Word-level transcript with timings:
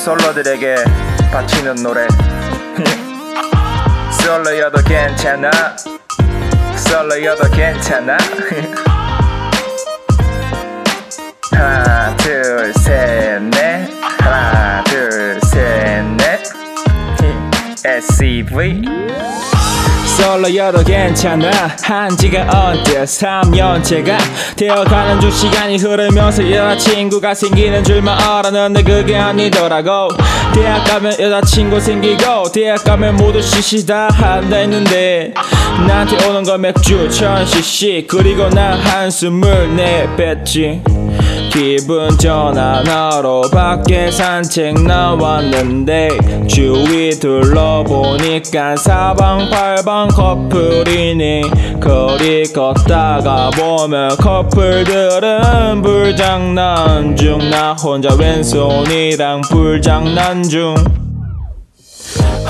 솔로들에게 0.00 0.76
바치는 1.30 1.82
노래. 1.82 2.06
솔로여도 4.22 4.82
괜찮아? 4.82 5.50
솔로여도 6.76 7.50
괜찮아? 7.50 8.16
하나 11.52 12.16
둘 12.16 12.72
셋 12.78 13.42
넷. 13.42 13.90
하나 14.20 14.82
둘 14.84 15.38
셋 15.44 16.02
넷. 16.16 16.40
SCV 17.84 18.82
솔로여도 20.20 20.84
괜찮아. 20.84 21.50
한지가 21.82 22.46
언제 22.52 23.02
3년째가 23.02 24.18
되어가는 24.54 25.20
중 25.20 25.30
시간이 25.30 25.78
흐르면서 25.78 26.48
여자친구가 26.50 27.34
생기는 27.34 27.82
줄만 27.82 28.20
알았는데 28.20 28.82
그게 28.82 29.16
아니더라고. 29.16 30.08
대학 30.54 30.84
가면 30.84 31.18
여자친구 31.18 31.80
생기고 31.80 32.52
대학 32.52 32.84
가면 32.84 33.16
모두 33.16 33.40
시시 33.40 33.86
다 33.86 34.08
한다 34.12 34.56
했는데 34.56 35.32
나한테 35.86 36.28
오는 36.28 36.42
건 36.42 36.60
맥주 36.60 37.08
천 37.08 37.46
cc 37.46 38.06
그리고 38.08 38.48
난 38.48 38.78
한숨을 38.78 39.74
내뱉지 39.76 40.82
기분 41.50 42.16
전환하러 42.16 43.42
밖에 43.52 44.10
산책 44.10 44.82
나왔는데 44.84 46.46
주위 46.46 47.10
둘러보니까 47.10 48.76
사방팔방 48.76 50.08
커플이니 50.08 51.42
거리 51.80 52.44
걷다가 52.52 53.50
보면 53.50 54.16
커플들은 54.16 55.82
불장난 55.82 57.16
중. 57.16 57.50
나 57.50 57.74
혼자 57.74 58.14
왼손이랑 58.14 59.40
불장난 59.42 60.42
중. 60.44 60.74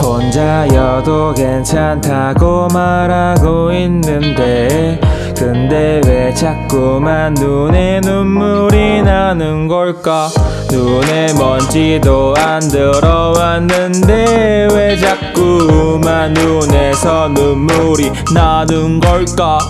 혼자여도 0.00 1.34
괜찮다고 1.34 2.68
말하고 2.72 3.72
있는데 3.72 5.00
근데 5.40 6.02
왜 6.06 6.34
자꾸만 6.34 7.32
눈에 7.32 8.02
눈물이 8.04 9.00
나는 9.00 9.68
걸까? 9.68 10.28
눈에 10.70 11.32
먼지도 11.32 12.34
안 12.36 12.60
들어왔는데 12.60 14.68
왜 14.70 14.98
자꾸만 14.98 16.34
눈에서 16.34 17.28
눈물이 17.28 18.12
나는 18.34 19.00
걸까? 19.00 19.60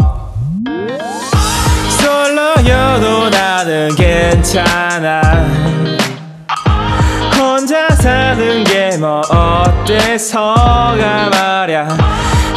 솔로여도 2.00 3.30
나는 3.30 3.94
괜찮아. 3.94 5.20
혼자 7.38 7.88
사는 7.91 8.64
게 8.64 8.91
뭐 8.98 9.20
어때서가 9.30 11.30
말야. 11.30 11.88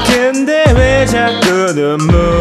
근데 0.05 0.65
왜 0.75 1.05
자꾸 1.05 1.71
눈물이 1.73 2.32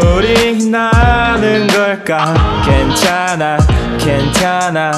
나는 0.71 1.67
걸까? 1.67 2.33
괜찮아 2.65 3.57
괜찮아. 3.97 4.91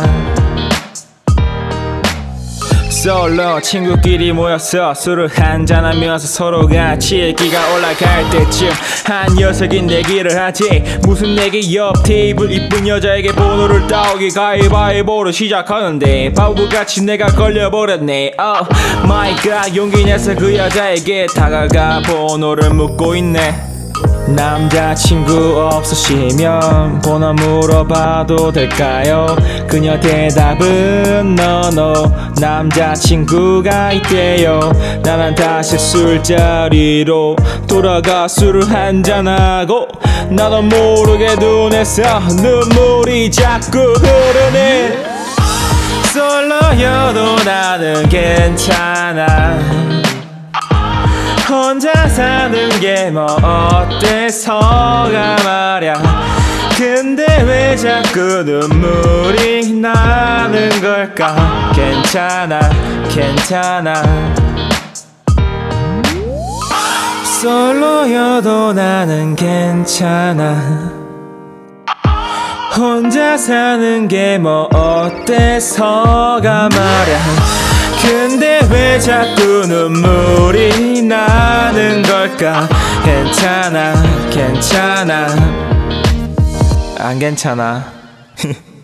솔로 2.89 3.61
친구끼리 3.61 4.31
모여서 4.31 4.93
술을 4.95 5.27
한잔하면서 5.27 6.27
서로 6.27 6.67
같이 6.67 7.19
얘기가 7.19 7.73
올라갈 7.75 8.27
때쯤 8.31 8.69
한 9.05 9.35
녀석이 9.35 9.83
내기를 9.83 10.35
하지. 10.41 10.83
무슨 11.03 11.35
내기? 11.35 11.75
옆 11.75 12.01
테이블 12.03 12.51
이쁜 12.51 12.87
여자에게 12.87 13.33
번호를 13.33 13.85
따오기. 13.87 14.29
가위바위보로 14.29 15.31
시작하는데 15.31 16.33
바보같이 16.33 17.03
내가 17.03 17.27
걸려버렸네. 17.27 18.33
Oh 18.39 18.67
my 19.03 19.35
god 19.35 19.77
용기 19.77 20.03
내서 20.03 20.33
그 20.33 20.55
여자에게 20.55 21.27
다가가 21.27 22.01
번호를 22.07 22.71
묻고 22.71 23.15
있네 23.17 23.74
남자친구 24.27 25.69
없으시면 25.71 27.01
번호 27.01 27.33
물어봐도 27.33 28.51
될까요? 28.51 29.35
그녀 29.67 29.99
대답은 29.99 31.35
너너 31.35 32.11
남자친구가 32.39 33.91
있대요. 33.93 34.59
나는 35.03 35.35
다시 35.35 35.77
술자리로 35.77 37.35
돌아가 37.67 38.27
술을 38.27 38.69
한잔하고 38.69 39.87
나도 40.29 40.63
모르게 40.63 41.35
눈에서 41.35 42.19
눈물이 42.19 43.29
자꾸 43.29 43.77
흐르네. 43.79 45.03
솔로여도 46.11 47.43
나는 47.43 48.09
괜찮아 48.09 49.84
혼자 51.49 52.07
사는 52.07 52.69
게 52.79 53.11
뭐 53.11 53.25
어때서가 53.25 54.57
말야. 55.43 55.93
근데 56.77 57.25
왜 57.43 57.75
자꾸 57.77 58.19
눈물이 58.43 59.73
나는 59.73 60.69
걸까? 60.81 61.71
괜찮아 61.75 62.59
괜찮아. 63.09 63.93
솔로여도 67.41 68.73
나는 68.73 69.35
괜찮아. 69.35 70.95
혼자 72.75 73.37
사는 73.37 74.07
게 74.07 74.37
뭐 74.37 74.67
어때서가 74.73 76.69
말야 76.69 77.19
근데 78.05 78.59
왜 78.69 78.99
자꾸 78.99 79.65
눈물이 79.67 81.01
나는 81.01 82.03
걸까? 82.03 82.67
괜찮아 83.03 83.93
괜찮아. 84.29 85.27
안 86.99 87.19
괜찮아 87.19 87.83